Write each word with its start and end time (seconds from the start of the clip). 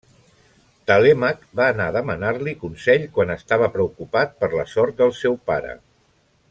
Telèmac 0.91 1.43
va 1.59 1.67
anar 1.73 1.89
a 1.91 1.95
demanar-li 1.97 2.55
consell 2.63 3.07
quan 3.19 3.35
estava 3.37 3.71
preocupat 3.79 4.37
per 4.41 4.53
la 4.59 4.67
sort 4.77 5.01
del 5.03 5.19
seu 5.23 5.41
pare. 5.53 5.81